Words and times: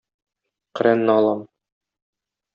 Коръәнне 0.79 1.15
алам. 1.17 1.45